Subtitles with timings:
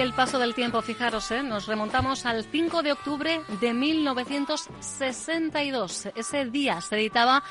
[0.00, 1.42] El paso del tiempo, fijaros, ¿eh?
[1.42, 6.08] nos remontamos al 5 de octubre de 1962.
[6.14, 7.42] Ese día se editaba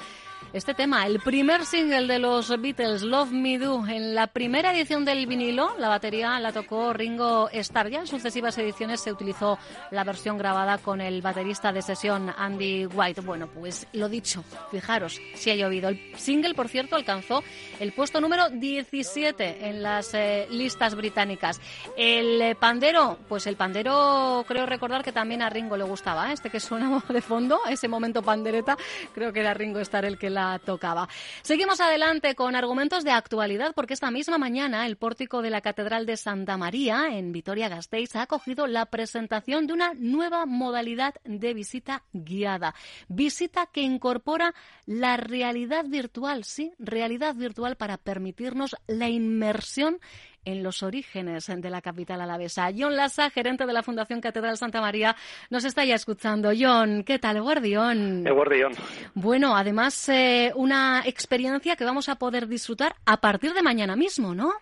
[0.52, 3.86] este tema, el primer single de los Beatles, Love Me Do.
[3.88, 7.90] En la primera edición del vinilo, la batería la tocó Ringo Starr.
[7.90, 9.60] Ya en sucesivas ediciones se utilizó
[9.92, 13.22] la versión grabada con el baterista de sesión Andy White.
[13.22, 15.90] Bueno, pues lo dicho, fijaros si ha llovido.
[15.90, 17.44] El single, por cierto, alcanzó
[17.80, 21.62] el puesto número 17 en las eh, listas británicas.
[21.96, 26.34] El eh, pandero, pues el pandero creo recordar que también a Ringo le gustaba, ¿eh?
[26.34, 28.78] este que suena de fondo, ese momento pandereta,
[29.14, 31.08] creo que era Ringo Starr el que la tocaba.
[31.42, 36.06] Seguimos adelante con argumentos de actualidad porque esta misma mañana el pórtico de la Catedral
[36.06, 42.04] de Santa María en Vitoria-Gasteiz ha acogido la presentación de una nueva modalidad de visita
[42.14, 42.76] guiada.
[43.08, 44.54] Visita que incorpora
[44.86, 50.00] la realidad virtual, sí, realidad virtual para permitirnos la inmersión
[50.46, 52.70] en los orígenes de la capital alavesa.
[52.78, 55.16] John Lassa, gerente de la Fundación Catedral Santa María,
[55.50, 56.52] nos está ya escuchando.
[56.58, 58.26] John, ¿qué tal, Guardión?
[58.26, 58.74] El guardián.
[59.14, 64.36] Bueno, además eh, una experiencia que vamos a poder disfrutar a partir de mañana mismo,
[64.36, 64.54] ¿no?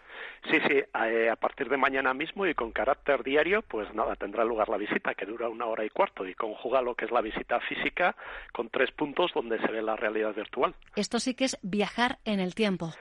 [0.49, 4.45] Sí, sí, eh, a partir de mañana mismo y con carácter diario, pues nada, tendrá
[4.45, 7.21] lugar la visita, que dura una hora y cuarto, y conjuga lo que es la
[7.21, 8.15] visita física
[8.53, 10.73] con tres puntos donde se ve la realidad virtual.
[10.95, 12.93] Esto sí que es viajar en el tiempo.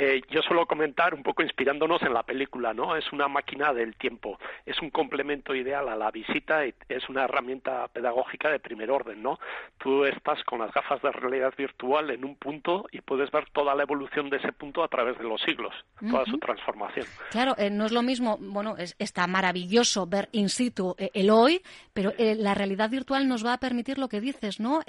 [0.00, 2.94] Eh, yo suelo comentar un poco inspirándonos en la película, ¿no?
[2.94, 7.24] Es una máquina del tiempo, es un complemento ideal a la visita y es una
[7.24, 9.40] herramienta pedagógica de primer orden, ¿no?
[9.78, 13.74] Tú estás con las gafas de realidad virtual en un punto y puedes ver toda
[13.74, 15.74] la evolución de ese punto a través de los siglos,
[16.08, 17.06] toda su transformación.
[17.30, 21.28] Claro, eh, no es lo mismo, bueno, es- está maravilloso ver in situ eh, el
[21.30, 21.60] hoy,
[21.92, 24.80] pero eh, la realidad virtual nos va a permitir lo que dices, ¿no?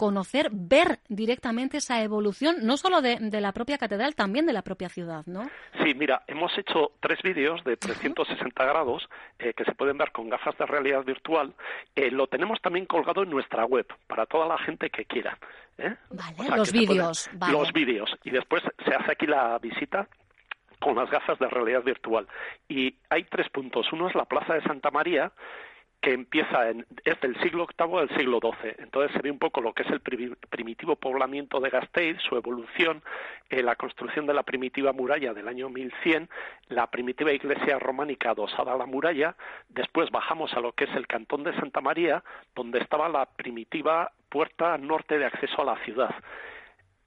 [0.00, 4.62] Conocer, ver directamente esa evolución, no solo de, de la propia catedral, también de la
[4.62, 5.50] propia ciudad, ¿no?
[5.84, 9.06] Sí, mira, hemos hecho tres vídeos de 360 grados
[9.38, 11.52] eh, que se pueden ver con gafas de realidad virtual.
[11.94, 15.36] Eh, lo tenemos también colgado en nuestra web para toda la gente que quiera.
[15.76, 15.94] ¿eh?
[16.08, 17.52] Vale, O sea, los pueden- vídeos, vale.
[17.52, 18.10] Los vídeos.
[18.24, 20.08] Y después se hace aquí la visita
[20.80, 22.26] con las gafas de realidad virtual.
[22.70, 23.92] Y hay tres puntos.
[23.92, 25.30] Uno es la Plaza de Santa María,
[26.00, 28.74] que empieza en, es del siglo VIII al siglo XII.
[28.78, 32.36] Entonces se ve un poco lo que es el pri- primitivo poblamiento de Gasteiz, su
[32.36, 33.02] evolución,
[33.50, 36.28] eh, la construcción de la primitiva muralla del año 1100,
[36.68, 39.36] la primitiva iglesia románica adosada a la muralla.
[39.68, 42.22] Después bajamos a lo que es el cantón de Santa María,
[42.54, 46.14] donde estaba la primitiva puerta norte de acceso a la ciudad.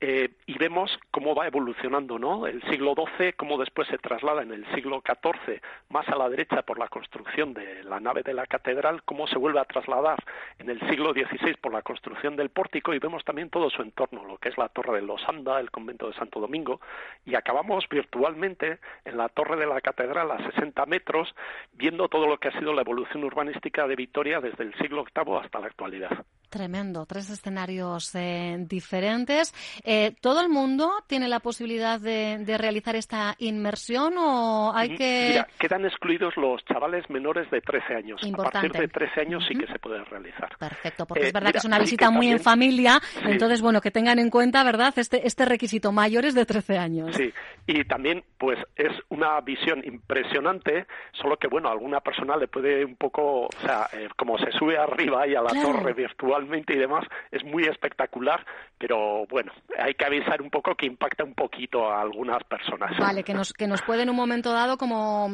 [0.06, 2.46] Eh, y vemos cómo va evolucionando, ¿no?
[2.46, 6.62] El siglo XII, cómo después se traslada en el siglo XIV más a la derecha
[6.64, 10.22] por la construcción de la nave de la catedral, cómo se vuelve a trasladar
[10.60, 14.26] en el siglo XVI por la construcción del pórtico y vemos también todo su entorno,
[14.26, 16.82] lo que es la Torre de los Anda, el convento de Santo Domingo,
[17.26, 21.34] y acabamos virtualmente en la Torre de la Catedral a 60 metros,
[21.72, 25.38] viendo todo lo que ha sido la evolución urbanística de Vitoria desde el siglo VIII
[25.38, 26.26] hasta la actualidad.
[26.54, 29.56] Tremendo, tres escenarios eh, diferentes.
[29.84, 35.30] Eh, ¿Todo el mundo tiene la posibilidad de, de, realizar esta inmersión o hay que...?
[35.30, 38.22] Mira, quedan excluidos los chavales menores de 13 años.
[38.22, 38.68] Importante.
[38.68, 40.56] A partir de 13 años sí que se puede realizar.
[40.60, 43.20] Perfecto, porque eh, es verdad mira, que es una visita muy también, en familia, sí.
[43.26, 47.16] entonces, bueno, que tengan en cuenta, ¿verdad?, este, este requisito, mayores de 13 años.
[47.16, 47.34] Sí,
[47.66, 52.86] y también, pues, es una visión impresionante, solo que, bueno, a alguna persona le puede
[52.86, 55.72] un poco, o sea, eh, como se sube arriba y a la Claro.
[55.72, 58.46] torre virtual y demás es muy espectacular,
[58.78, 62.98] pero bueno, hay que avisar un poco que impacta un poquito a algunas personas.
[62.98, 65.30] Vale, que nos, que nos puede en un momento dado como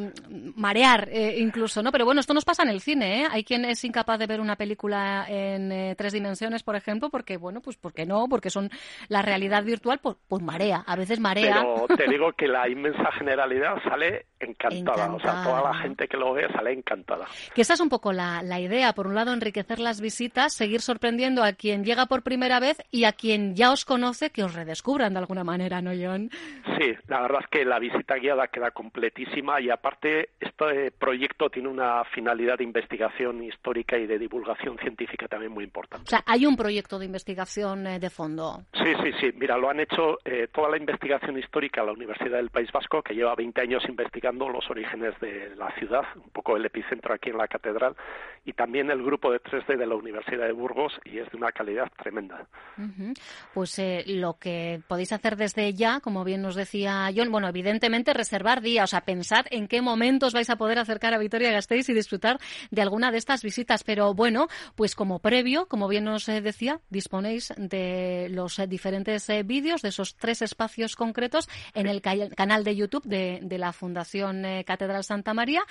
[0.56, 1.91] marear eh, incluso, ¿no?
[1.91, 3.27] Pero bueno, esto nos pasa en el cine, ¿eh?
[3.31, 7.38] Hay quien es incapaz de ver una película en eh, tres dimensiones, por ejemplo, porque,
[7.38, 8.69] bueno, pues porque no, porque son
[9.07, 11.63] la realidad virtual, pues, pues marea, a veces marea.
[11.63, 15.15] Pero te digo que la inmensa generalidad sale encantada, encantada.
[15.15, 17.27] o sea, toda la gente que lo ve sale encantada.
[17.53, 20.81] Que esa es un poco la, la idea, por un lado, enriquecer las visitas, seguir
[20.81, 24.53] sorprendiendo a quien llega por primera vez y a quien ya os conoce que os
[24.53, 26.30] redescubran de alguna manera, ¿no, John?
[26.77, 31.69] Sí, la verdad es que la visita guiada queda completísima y aparte este proyecto tiene
[31.69, 36.06] una finalidad de investigación histórica y de divulgación científica también muy importante.
[36.06, 38.63] O sea, hay un proyecto de investigación eh, de fondo.
[38.74, 39.31] Sí, sí, sí.
[39.36, 43.13] Mira, lo han hecho eh, toda la investigación histórica la Universidad del País Vasco, que
[43.13, 47.37] lleva 20 años investigando los orígenes de la ciudad, un poco el epicentro aquí en
[47.37, 47.95] la catedral,
[48.45, 51.51] y también el grupo de 3D de la Universidad de Burgos, y es de una
[51.51, 52.47] calidad tremenda.
[52.77, 53.19] Uh -huh.
[53.53, 58.13] Pues eh, lo que podéis hacer desde ya, como bien nos decía John, bueno, evidentemente
[58.13, 61.93] reservar días, o sea, pensad en qué momentos vais a poder acercar a Vitoria-Gasteiz y
[61.93, 62.37] disfrutar
[62.71, 66.79] de alguna de estas visitas, pero bueno, pues como previo, como bien nos eh, decía,
[66.89, 72.63] disponéis de los eh, diferentes vídeos, de esos tres espacios concretos en el ca canal
[72.63, 74.19] de YouTube de, de la Fundación
[74.66, 75.62] Catedral Santa María.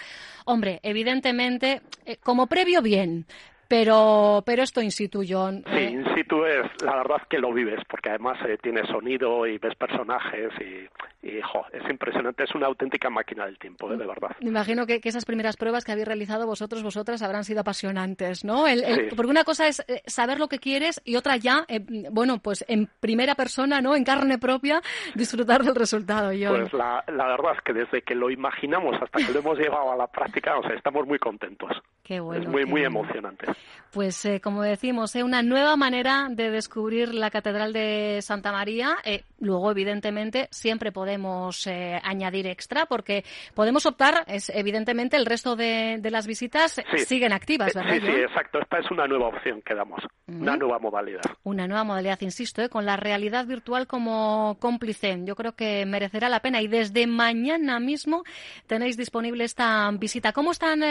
[0.44, 1.82] Hombre, evidentemente,
[2.22, 3.26] como previo, bien,
[3.68, 5.62] pero, pero esto in situ, John.
[5.70, 9.58] Sí, in situ es, la verdad que lo vives, porque además eh, tiene sonido y
[9.58, 10.88] ves personajes y,
[11.28, 14.30] y jo, es impresionante, es una auténtica máquina del tiempo, eh, de verdad.
[14.40, 18.44] Me imagino que, que, esas primeras pruebas que habéis realizado vosotros, vosotras, habrán sido apasionantes,
[18.44, 18.66] ¿no?
[18.66, 19.16] El, el, sí.
[19.16, 21.80] Porque una cosa es eh, saber lo que quieres y otra ya, eh,
[22.10, 23.94] bueno, pues en primera persona, ¿no?
[23.94, 24.80] En carne propia,
[25.14, 26.60] disfrutar del resultado, John.
[26.60, 29.92] Pues la, la verdad es que desde que lo imaginamos hasta que lo hemos llevado
[29.92, 31.70] a la práctica, o sea, estamos muy contentos.
[32.02, 32.42] Qué bueno.
[32.42, 33.00] Es muy, muy bueno.
[33.00, 33.46] emocionante.
[33.92, 38.96] Pues eh, como decimos, eh, una nueva manera de descubrir la Catedral de Santa María.
[39.40, 41.17] Luego, evidentemente, siempre podemos
[41.66, 43.24] eh, añadir extra porque
[43.54, 46.98] podemos optar, es, evidentemente, el resto de, de las visitas sí.
[46.98, 47.94] siguen activas, ¿verdad?
[47.94, 48.60] Sí, sí, exacto.
[48.60, 50.40] Esta es una nueva opción que damos, uh -huh.
[50.40, 51.22] una nueva modalidad.
[51.44, 55.18] Una nueva modalidad, insisto, con la realidad virtual como cómplice.
[55.24, 58.24] Yo creo que merecerá la pena y desde mañana mismo
[58.66, 60.32] tenéis disponible esta visita.
[60.32, 60.82] ¿Cómo están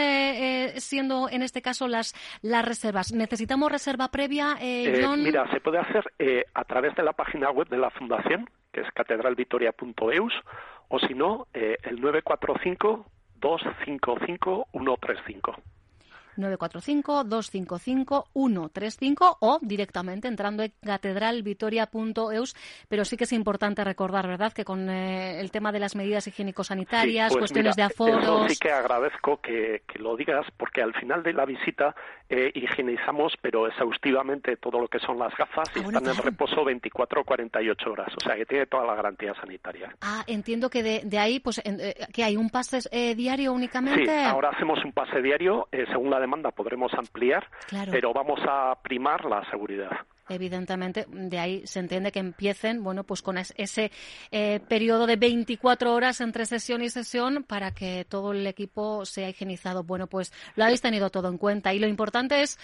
[0.76, 3.12] siendo, en este caso, las, las reservas?
[3.12, 5.20] ¿Necesitamos reserva previa, eh, John?
[5.20, 8.48] Eh, mira, se puede hacer eh, a través de la página web de la Fundación,
[8.78, 10.32] que es catedralvitoria.eus,
[10.88, 13.06] o si no, eh, el 945
[13.40, 15.56] 255 135.
[16.38, 22.54] 945-255-135 o directamente entrando en catedralvitoria.eus.
[22.88, 26.26] Pero sí que es importante recordar, ¿verdad?, que con eh, el tema de las medidas
[26.26, 28.52] higiénico-sanitarias, sí, pues cuestiones mira, de aforos.
[28.52, 31.94] Sí que agradezco que, que, lo digas, porque al final de la visita
[32.28, 36.28] eh, higienizamos, pero exhaustivamente, todo lo que son las gafas y ah, bueno, están claro.
[36.28, 38.12] en reposo 24 o 48 horas.
[38.16, 39.94] O sea, que tiene toda la garantía sanitaria.
[40.00, 43.52] Ah, entiendo que de, de ahí, pues, en, eh, que hay un pase eh, diario
[43.52, 44.04] únicamente.
[44.04, 47.90] Sí, ahora hacemos un pase diario, eh, según la demanda podremos ampliar, claro.
[47.90, 49.90] pero vamos a primar la seguridad.
[50.30, 53.90] Evidentemente de ahí se entiende que empiecen bueno pues con ese
[54.30, 59.30] eh, periodo de 24 horas entre sesión y sesión para que todo el equipo sea
[59.30, 59.84] higienizado.
[59.84, 61.72] Bueno pues lo habéis tenido todo en cuenta.
[61.72, 62.58] Y lo importante es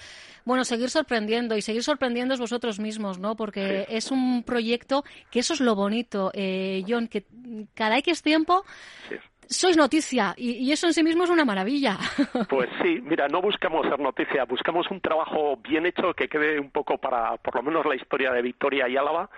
[0.44, 1.56] bueno seguir sorprendiendo.
[1.56, 3.96] Y seguir sorprendiendo vosotros mismos no porque sí.
[3.96, 7.24] es un proyecto que eso es lo bonito eh, John que
[7.72, 8.62] cada X tiempo
[9.08, 9.16] sí
[9.48, 11.98] sois noticia y, y, eso en sí mismo es una maravilla.
[12.48, 16.70] Pues sí, mira, no buscamos ser noticia, buscamos un trabajo bien hecho que quede un
[16.70, 19.28] poco para, por lo menos, la historia de Victoria y Álava,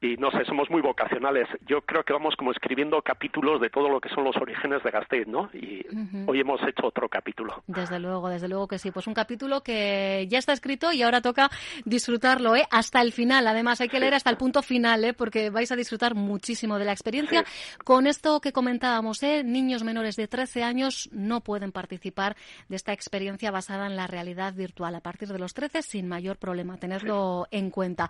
[0.00, 1.48] y no sé, somos muy vocacionales.
[1.66, 4.90] Yo creo que vamos como escribiendo capítulos de todo lo que son los orígenes de
[4.90, 5.50] Gasteiz, ¿no?
[5.52, 5.84] Y
[6.26, 7.64] hoy hemos hecho otro capítulo.
[7.66, 8.92] Desde luego, desde luego que sí.
[8.92, 11.50] Pues un capítulo que ya está escrito y ahora toca
[11.84, 12.64] disfrutarlo, ¿eh?
[12.70, 13.46] Hasta el final.
[13.48, 15.14] Además, hay que leer hasta el punto final, ¿eh?
[15.14, 17.44] Porque vais a disfrutar muchísimo de la experiencia.
[17.82, 19.42] Con esto que comentábamos, ¿eh?
[19.42, 22.36] Niños menores de 13 años no pueden participar
[22.68, 26.36] de esta experiencia basada en la realidad virtual a partir de los 13 sin mayor
[26.36, 26.76] problema.
[26.76, 28.08] Tenerlo en cuenta.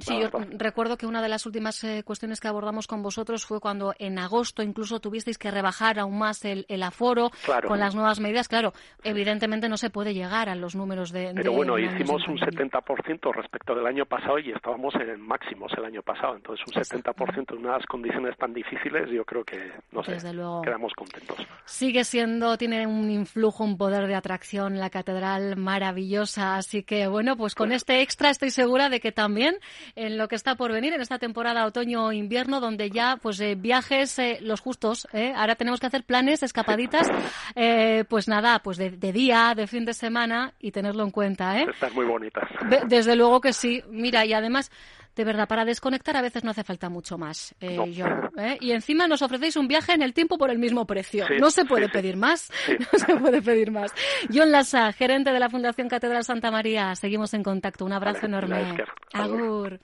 [0.00, 3.60] Sí, yo recuerdo que una de las últimas eh, cuestiones que abordamos con vosotros fue
[3.60, 7.68] cuando en agosto incluso tuvisteis que rebajar aún más el, el aforo Claro.
[7.68, 8.48] con las nuevas medidas.
[8.48, 8.72] Claro,
[9.04, 11.32] evidentemente no se puede llegar a los números de.
[11.34, 12.70] Pero de bueno, hicimos un pandemia.
[12.80, 16.36] 70% respecto del año pasado y estábamos en máximos el año pasado.
[16.36, 20.62] Entonces, un 70% en unas condiciones tan difíciles, yo creo que, no sé, Desde luego.
[20.62, 21.36] quedamos contentos.
[21.64, 26.56] Sigue siendo, tiene un influjo, un poder de atracción la catedral maravillosa.
[26.56, 29.56] Así que bueno, pues con este extra estoy segura de que también
[29.94, 34.18] en lo que está por venir en esta temporada otoño-invierno, donde ya pues eh, viajes
[34.18, 35.32] eh, los justos, ¿eh?
[35.36, 37.08] ahora tenemos que hacer planes, escapaditas,
[37.54, 41.58] eh, pues nada, pues de, de día, de fin de semana y tenerlo en cuenta.
[41.60, 41.66] ¿eh?
[41.70, 42.48] Están muy bonitas.
[42.68, 43.82] De- desde luego que sí.
[43.90, 44.70] Mira, y además,
[45.14, 48.42] de verdad, para desconectar a veces no hace falta mucho más, eh, No.
[48.42, 48.58] ¿eh?
[48.60, 51.26] Y encima nos ofrecéis un viaje en el tiempo por el mismo precio.
[51.26, 51.92] Sí, no se puede sí.
[51.92, 52.50] pedir más.
[52.66, 52.76] Sí.
[52.92, 53.92] No se puede pedir más.
[54.32, 56.94] John Lassa, gerente de la Fundación Catedral Santa María.
[56.96, 57.84] Seguimos en contacto.
[57.84, 58.84] Un abrazo Vale, enorme.
[59.12, 59.80] Agur.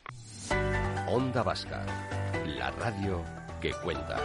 [1.08, 1.84] Onda Vasca,
[2.46, 3.22] la radio
[3.60, 4.16] que cuenta.